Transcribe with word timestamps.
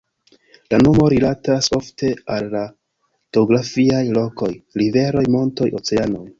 La 0.73 0.77
nomo 0.85 1.09
rilatas 1.13 1.69
ofte 1.79 2.09
al 2.37 2.49
la 2.55 2.63
geografiaj 3.37 4.03
lokoj: 4.19 4.53
riveroj, 4.83 5.27
montoj, 5.39 5.73
oceanoj. 5.85 6.29